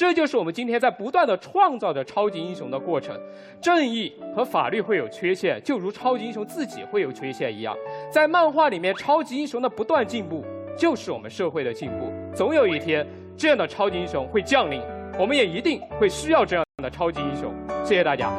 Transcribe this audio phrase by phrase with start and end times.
[0.00, 3.20] 这就是我们今天在不断的创造着超级英雄的过程。
[3.60, 7.76] 正义和法律会有缺陷，就如超级英雄自己会有缺陷一样。
[8.10, 10.42] 在漫画里面，超级英雄的不断进步，
[10.74, 12.10] 就是我们社会的进步。
[12.34, 14.80] 总有一天，这样的超级英雄会降临，
[15.18, 17.52] 我们也一定会需要这样的超级英雄。
[17.84, 18.30] 谢谢大家。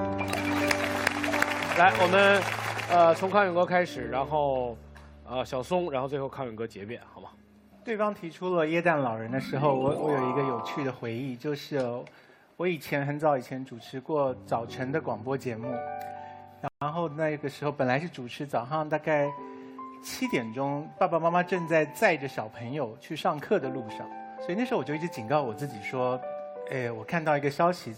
[1.77, 2.41] 来，我们
[2.89, 4.75] 呃从康永哥开始，然后
[5.29, 7.29] 呃小松，然后最后康永哥结辩，好吗？
[7.83, 11.83] 对方提出了耶诞老人的时候，我我有一个有趣的回忆，就是
[12.55, 15.73] 我以前很早以前主持过早晨的广播节目，
[16.79, 19.27] 然后那个时候本来是主持早上大概
[20.03, 24.07] 七点钟，爸爸妈妈正在载着小朋友去上课的路上，
[24.39, 26.21] 所以那时候我就一直警告我自己说，
[26.69, 27.95] 哎，我看到一个消息，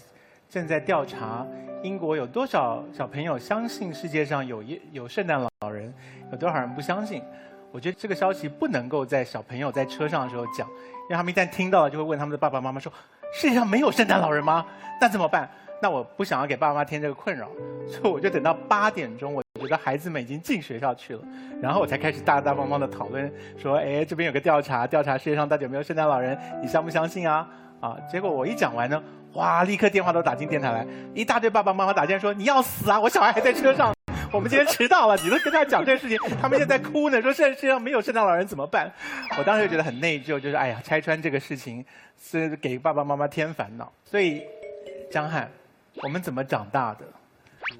[0.48, 1.46] 正在调查
[1.82, 5.92] 英国有多少小朋友相信世界上有耶有圣诞老人，
[6.32, 7.22] 有多少人不相信。
[7.74, 12.92] 我觉得这个消息不能够在小朋友在车上的时候讲，因为他们一旦听到了，就会问他们的爸爸妈妈说
[13.34, 14.64] ：“世界上没有圣诞老人吗？
[15.00, 15.50] 那怎么办？”
[15.82, 17.48] 那我不想要给爸爸妈妈添这个困扰，
[17.88, 21.22] 所以我就等到八点钟，我觉得孩子们已经进学校去了，
[21.60, 27.48] 然后我才开始大大方方的讨论说：“哎，这边有个调查，调查世界上到底有没有圣诞老人，你相不相信啊？”
[27.82, 33.00] 啊，结果我一讲完呢，哇，立刻电话都打进电台来，一大堆爸爸妈妈打电话说：“你要死啊！
[33.00, 33.92] 我小孩还在车上。”
[34.34, 38.92] 我们今天迟到了，你都跟他讲这个事情，他们现在哭呢，说世界上没有圣诞老人怎么办？
[39.38, 41.84] 我当时就觉得很内疚，就是哎呀，拆穿这个事情
[42.20, 43.92] 是给爸爸妈妈添烦恼。
[44.04, 44.42] 所以，
[45.08, 45.48] 江汉，
[46.02, 47.04] 我们怎么长大的？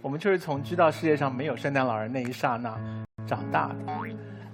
[0.00, 2.78] 我们就是从知道世界上没有圣诞老人那一刹那
[3.26, 3.74] 长大的。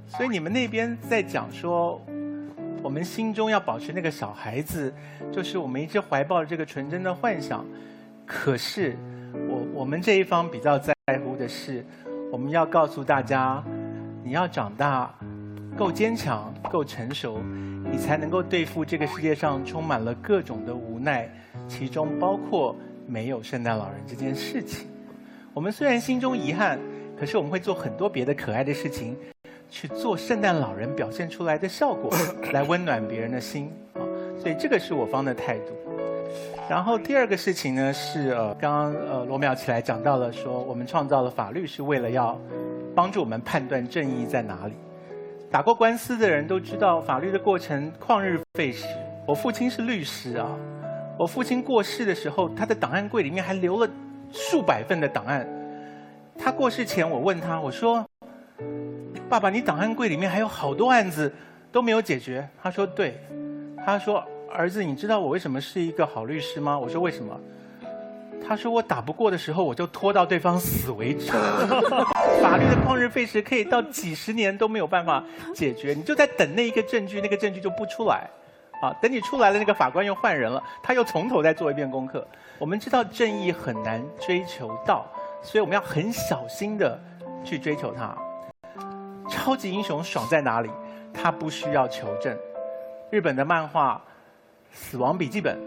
[0.07, 2.03] 所以你们那边在讲说，
[2.83, 4.91] 我们心中要保持那个小孩子，
[5.31, 7.63] 就是我们一直怀抱这个纯真的幻想。
[8.25, 8.97] 可是，
[9.47, 10.95] 我我们这一方比较在。
[11.11, 11.85] 在乎的是，
[12.31, 13.61] 我们要告诉大家，
[14.23, 15.13] 你要长大，
[15.77, 17.41] 够坚强，够成熟，
[17.91, 21.29] 你才能够对付这个世界上充满了各种的无奈，
[21.67, 22.77] 其中包括
[23.09, 24.87] 没有圣诞老人这件事情。
[25.53, 26.79] 我们虽然心中遗憾，
[27.19, 29.17] 可是我们会做很多别的可爱的事情，
[29.69, 32.13] 去做圣诞老人表现出来的效果，
[32.55, 33.69] 来温暖别人的心。
[34.39, 35.73] 所以这个是我方的态度。
[36.69, 42.41] 然后第二个事情呢是呃，刚刚呃罗淼起来讲到了说，我们创造了法律是为了要
[42.95, 44.75] 帮助我们判断正义在哪里。
[45.51, 48.87] 打过官司的人都知道，法律的过程旷日费时。
[49.27, 50.49] 我父亲是律师啊，
[51.19, 53.91] 我父亲过世的时候，他的档案柜里面还留了
[54.31, 55.45] 数百份的档案。
[56.39, 58.07] 他过世前，我问他，我说
[59.29, 61.33] ：“爸爸，你档案柜里面还有好多案子
[61.73, 63.19] 都没有解决。”他说：“对。”
[63.85, 64.25] 他说。
[64.53, 66.79] 儿子，你知道我为什么是一个好律师吗？
[66.79, 67.39] 我说为什么？
[68.47, 71.31] 他说我打不过的时候，我就拖到对方死为止。
[72.43, 75.23] 法律的旷日费时可以到几十年都没有办法
[75.55, 78.29] 解决，你就在等那一个证据，那个证据就不出来。
[78.83, 82.27] 啊，等你出来了，那个法官又换人了，他又从头再做一遍功课。
[82.59, 85.07] 我们知道正义很难追求到，
[85.43, 86.99] 所以我们要很小心的
[87.45, 88.17] 去追求它。
[89.29, 90.71] 超级英雄爽在哪里？
[91.13, 92.37] 他不需要求证。
[93.11, 94.03] 日本的漫画。
[94.73, 95.59] 死亡笔记本，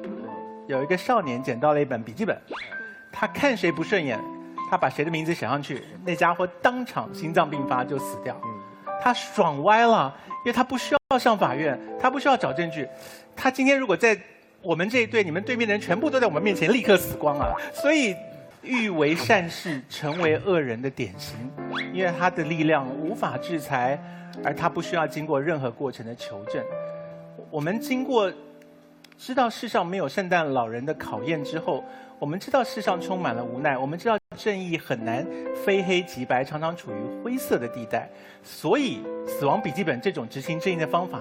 [0.67, 2.37] 有一个少年捡到了一本笔记本，
[3.11, 4.19] 他看谁不顺眼，
[4.69, 8.39] 他把谁的名字写上去，那家伙当场心脏病发就死掉。
[9.01, 10.15] 他爽歪了，
[10.45, 12.87] 因为他不需要上法院，他不需要找证据。
[13.35, 14.17] 他今天如果在
[14.61, 17.53] 我们这一队，你们对面的人全部都在我们面前立刻死光了。
[17.73, 18.15] 所以，
[18.61, 21.35] 欲为善事，成为恶人的典型，
[21.93, 24.01] 因为他的力量无法制裁，
[24.43, 26.63] 而他不需要经过任何过程的求证。
[27.51, 28.31] 我们经过。
[29.17, 31.83] 知道世上没有圣诞老人的考验之后，
[32.19, 35.25] 我们知道世上充满了无奈，我们知道正义很难
[35.63, 38.09] 非黑即白，常常处于灰色的地带。
[38.43, 41.19] 所以，死亡笔记本这种执行正义的方法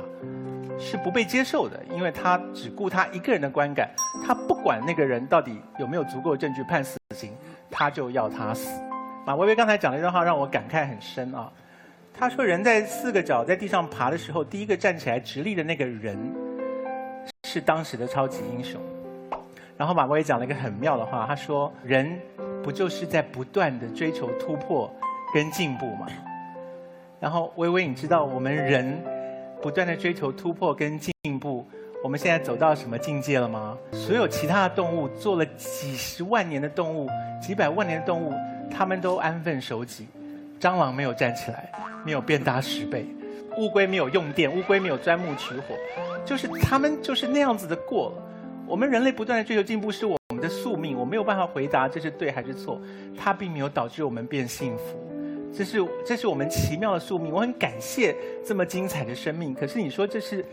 [0.79, 3.89] 是不被接受的，因为他只顾他一个人的观感，
[4.27, 7.33] 他不管那个人到底有没有足够证据判死刑，
[7.71, 8.69] 他就要他死。
[9.25, 11.53] 马薇薇刚才讲了一段话，让我感慨很深啊。
[12.13, 16.19] 他说：“人在四个脚在地上爬的时候，第一个站起来直立的那个人。”
[17.53, 18.81] 是当时的超级英雄，
[19.77, 22.19] 然后马国也讲了一个很妙的话，他说：“人
[22.63, 24.91] 不就是在不断的追求突破
[25.35, 26.07] 跟进步吗？”
[27.21, 28.99] 然后微微，你知道我们人
[29.61, 31.67] 不断的追求突破跟进步，
[32.03, 33.77] 我们现在走到什么境界了吗？
[33.93, 37.07] 所有其他的动物做了几十万年的动物，
[37.39, 38.33] 几百万年的动物，
[38.71, 40.09] 他们都安分守己，
[40.59, 41.71] 蟑螂没有站起来，
[42.03, 43.07] 没有变大十倍。
[43.57, 45.75] 乌龟没有用电，乌龟没有钻木取火，
[46.25, 48.23] 就是他们就是那样子的过了。
[48.67, 52.81] 我们人类不断的追求进步是我们的宿命，我没有办法回答这是对还是错。
[53.17, 54.99] 它并没有导致我们变幸福，
[55.53, 57.33] 这是这是我们奇妙的宿命。
[57.33, 59.53] 我很感谢这么精彩的生命。
[59.53, 60.45] 可是你说这是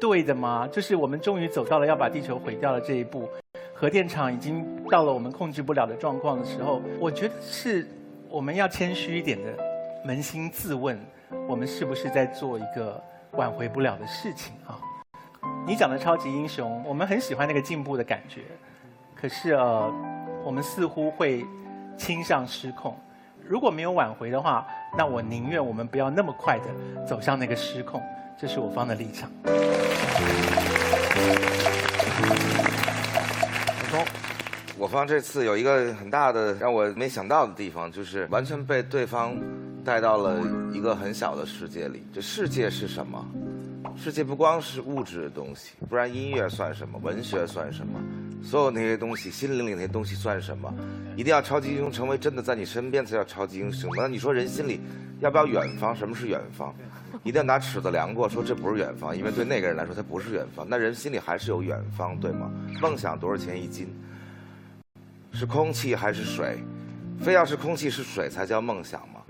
[0.00, 0.66] 对的吗？
[0.72, 3.28] 就是我们终于走到了要把地球毁掉的这一步，
[3.74, 7.86] 核电厂已经到了我们控制不了的状况的时候，我觉得是
[8.30, 9.52] 我们要谦虚一点的，
[10.06, 10.98] 扪心自问，
[11.48, 13.02] 我们是不是在做一个
[13.32, 14.78] 挽回不了的事情啊？
[15.66, 18.42] 你讲的超级英雄，我们很喜欢那个进步的感觉，
[19.14, 19.92] 可是呃，
[20.44, 21.44] 我们似乎会
[21.96, 22.96] 倾向失控。
[23.48, 28.02] 如果没有挽回的话，那我宁愿我们不要那么快的走向那个失控。
[28.38, 29.30] 这是我方的立场。
[34.78, 39.34] 我方这次有一个很大的让我没想到的地方，就是完全被对方
[39.86, 40.42] 带到了
[40.72, 42.02] 一个很小的世界里。
[42.12, 43.24] 这世界是什么？
[43.96, 46.98] 世界不光是物质的东西，不然音乐算什么？
[47.00, 48.00] 文学算什么？
[48.42, 50.74] 所有那些东西，心灵里那些东西算什么？
[51.14, 53.88] 一定要超级英雄成为真的在你身边才叫超级英雄。
[53.96, 54.80] 那你说人心里
[55.20, 55.94] 要不要远方？
[55.94, 56.74] 什么是远方？
[57.22, 60.66] 一定要拿尺子量过，说这不是远方，因为对那个人来说，他不是远方。
[60.68, 62.50] 那人心里还是有远方，对吗？
[62.82, 63.86] 梦想多少钱一斤？
[65.32, 66.58] 是空气还是水？
[67.20, 69.22] 非要是空气是水才叫梦想吗？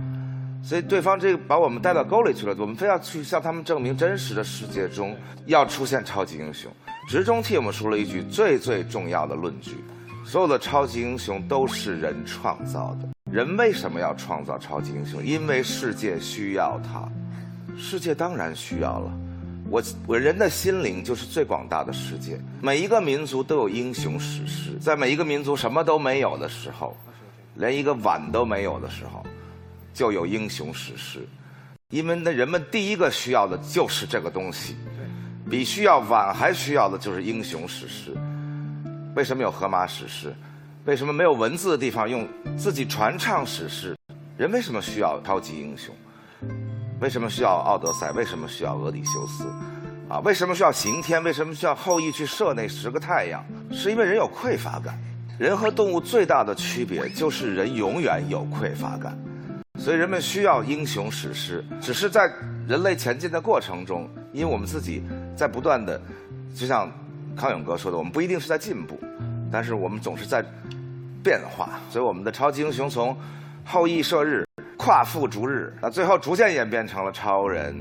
[0.66, 5.16] 所以对方这个把我们带到沟里去了，我们非要去向他们证明真实的世界中
[5.46, 6.68] 要出现超级英雄。
[7.08, 9.76] 直中替我们说了一句最最重要的论据：
[10.24, 13.08] 所有的超级英雄都是人创造的。
[13.30, 15.24] 人为什么要创造超级英雄？
[15.24, 17.08] 因为世界需要他。
[17.78, 19.12] 世界当然需要了，
[19.70, 22.40] 我我人的心灵就是最广大的世界。
[22.60, 26.96] 每一个民族都有英雄史诗，在每一个民族什么都没有的时候，
[27.54, 29.24] 连一个碗都没有的时候，
[29.96, 31.26] 就有英雄史诗。
[31.88, 34.76] 因为那人们第一个需要的就是这个东西，
[35.48, 38.14] 比需要碗还需要的就是英雄史诗。
[39.14, 40.34] 为什么有荷马史诗？
[40.84, 42.28] 为什么没有文字的地方用
[42.58, 43.96] 自己传唱史诗？
[44.36, 45.94] 人为什么需要超级英雄？
[47.00, 48.12] 为什么需要奥德赛？
[48.12, 49.44] 为什么需要俄狄修斯？
[50.08, 51.22] 啊，为什么需要刑天？
[51.24, 53.42] 为什么需要后羿去射那十个太阳？
[53.72, 54.98] 是因为人有匮乏感。
[55.38, 59.18] 人和动物最大的区别就是人永远有匮乏感，
[59.76, 61.64] 所以人们需要英雄史诗。
[61.80, 62.30] 只是在
[62.66, 65.02] 人类前进的过程中，因为我们自己
[65.36, 66.00] 在不断的，
[66.54, 66.90] 就像
[67.36, 68.98] 康永哥说的，我们不一定是在进步，
[69.50, 70.44] 但是我们总是在
[71.22, 71.78] 变化。
[71.90, 73.16] 所以我们的超级英雄从
[73.64, 74.44] 后羿射日。
[74.78, 77.74] 夸父逐日，那最后逐渐演变成了超人，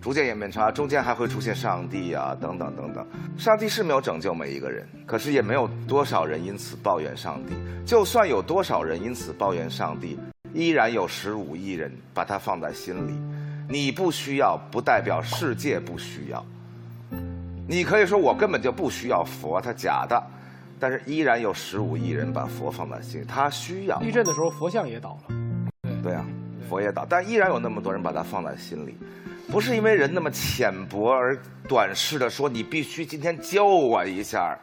[0.00, 3.04] 逐渐演变成，中间还会出现上帝啊，等等等等。
[3.36, 7.54] 上帝是没有拯救每一个人，可是也没有多少人因此抱怨上帝。
[7.84, 10.16] 就算有多少人因此抱怨上帝，
[10.54, 13.12] 依然有十五亿人把它放在心里。
[13.68, 16.44] 你不需要，不代表世界不需要。
[17.66, 20.22] 你可以说我根本就不需要佛，它假的，
[20.78, 23.98] 但是依然有十五亿人把佛放在心里，他需要。
[24.00, 25.34] 地震的时候，佛像也倒了。
[26.02, 26.24] 对啊。
[26.68, 28.96] 佛也倒，但依然有那么多人把它放在心里，
[29.50, 31.38] 不是因为人那么浅薄而
[31.68, 34.56] 短视的说你必须今天教我一下，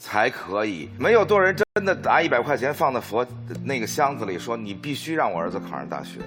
[0.00, 0.88] 才可以。
[0.98, 3.24] 没有多少人真的拿一百块钱放在佛
[3.62, 6.20] 那个箱子里说你必须让我儿子考上大学，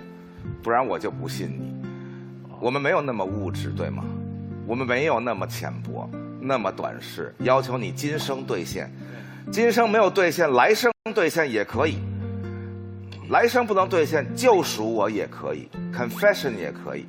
[0.61, 1.73] 不然我就不信你。
[2.61, 4.05] 我们没有那么物质，对吗？
[4.67, 6.09] 我们没有那么浅薄，
[6.39, 8.89] 那么短视，要求你今生兑现，
[9.51, 11.97] 今生没有兑现，来生兑现也可以。
[13.29, 17.05] 来生不能兑现，救赎我也可以，confession 也可以，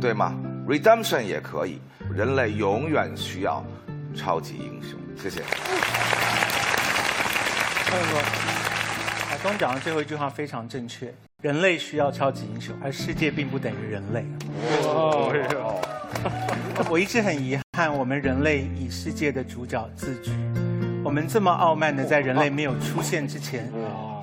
[0.00, 0.34] 对吗
[0.66, 1.78] ？redemption 也可以。
[2.14, 3.62] 人类永远需要
[4.14, 4.98] 超级英雄。
[5.20, 5.40] 谢谢。
[7.84, 8.18] 蔡哥，
[9.28, 11.12] 海峰讲的最后一句话非常正确。
[11.42, 14.24] 人类需要超级英雄，而世界并不等于人类。
[14.82, 15.30] 哦，
[16.88, 20.32] 我一直很遗憾，我们人类以世界的主角自居。
[21.04, 23.70] 我们这么傲慢的，在人类没有出现之前。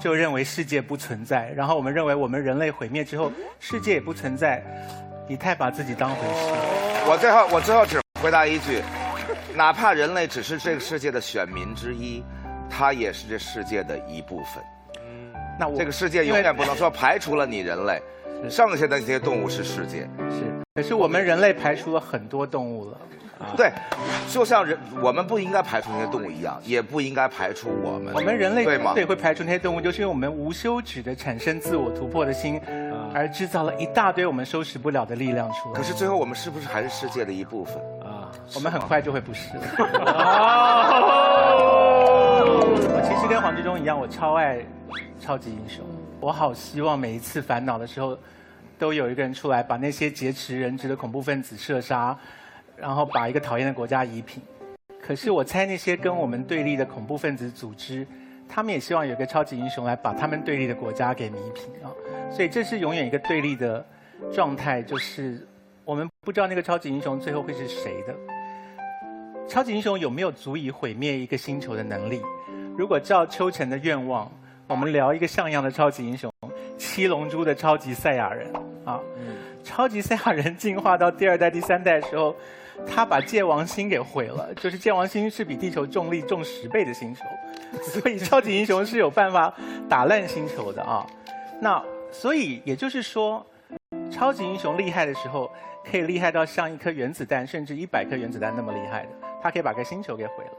[0.02, 4.62] 就认为世界不存在，然后我们认为我们人类毁灭之后，世界也不存在。
[5.30, 6.52] 你太把自己当回事。
[7.06, 8.82] 我最后我最后只回答一句：
[9.56, 12.24] 哪怕人类只是这个世界的选民之一，
[12.70, 14.64] 他也是这世界的一部分。
[15.60, 18.02] 那我这个世界永远不能说排除了你人类，
[18.50, 20.08] 剩下的那些动物是世界。
[20.32, 22.98] 是，可是我们人类排除了很多动物了。
[23.58, 23.70] 对，
[24.30, 28.14] 就像人，我们不应该排除那些动物一样，也不应该排除我们。
[28.14, 28.94] 我们人类对吗？
[28.96, 32.60] 对，会排除那些动物，就是因为我们无休止的产生自我突破的心，
[33.14, 35.76] 而制造了一大堆我们收拾不了的力量出来。
[35.76, 37.93] 可是最后，我们是不是还是世界的一部分啊？
[38.56, 39.64] 我们很快就会不是了。
[42.96, 44.66] 我其实跟黄志忠一样，我超爱
[45.20, 45.84] 超级英雄。
[46.20, 48.18] 我好希望每一次烦恼的时候，
[48.78, 52.18] 都有一个人出来把那些劫持人质的恐怖分子射杀。
[52.76, 54.42] 然后把一个讨厌的国家夷平，
[55.00, 58.06] 可是我猜那些跟我们对立的恐怖分子组织，
[58.50, 61.94] 他们也希望有个超级英雄来把他们对立的国家给弥平啊！
[62.32, 63.86] 所以这是永远一个对立的
[64.34, 65.48] 状态，就是
[65.86, 68.14] 我们不知道那个超级英雄最后会是谁的。
[69.48, 72.22] 超级英雄有没有足以毁灭一个星球的能力？
[72.78, 74.32] 如果照秋晨的愿望，
[74.68, 76.32] 我们聊一个像样的超级英雄——
[76.78, 78.52] 七龙珠的超级赛亚人
[78.84, 79.00] 啊。
[79.64, 82.36] 超级赛亚人进化到第二代、第三代的时候，
[82.88, 84.54] 他把界王星给毁了。
[84.56, 87.24] 就是界王星是比地球重力重十倍的星球，
[87.82, 89.54] 所以超级英雄是有办法
[89.88, 91.06] 打烂星球的啊。
[91.62, 91.82] 那
[92.12, 93.46] 所以也就是说，
[94.12, 95.52] 超级英雄厉害的时候，
[95.90, 99.10] 可以厉害到像一颗原子弹，甚至一百颗原子弹那么厉害的，
[99.44, 100.52] 他可以把个星球给毁了。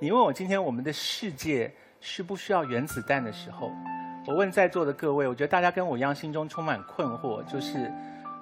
[0.00, 3.70] 你问我今天我们的世界需不需要原子弹的时候，
[4.26, 7.90] 我问在座的各位，我觉得大家跟我一样心中充满困惑，就是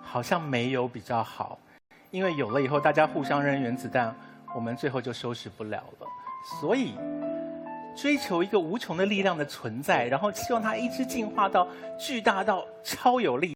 [0.02, 1.58] 好像没有比较好，
[2.10, 4.16] 因为有了以后大家互相扔原子弹，
[4.54, 6.06] 我们最后就收拾不了了。
[6.60, 6.94] 所以
[7.94, 13.54] 追求一个无穷的力量的存在，然后希望它一直进化到巨大到超有力、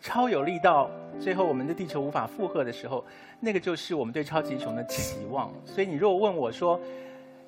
[0.00, 0.90] 超有力到
[1.20, 3.04] 最后我们的地球无法负荷的时候，
[3.40, 5.52] 那个就是我们对超级英雄的期望。
[5.64, 6.80] 所以你如果问我说，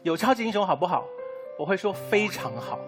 [0.03, 1.05] 有超级英雄好不好？
[1.59, 2.79] 我会说非常好，